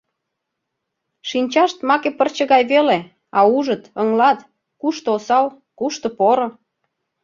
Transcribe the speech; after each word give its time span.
Шинчашт 1.29 1.77
маке 1.87 2.09
пырче 2.17 2.43
гай 2.51 2.63
веле, 2.71 2.97
а 3.37 3.39
ужыт, 3.57 3.83
ыҥлат— 4.01 4.39
кушто 4.81 5.09
осал, 5.17 5.45
кушто 5.79 6.07
поро... 6.17 6.47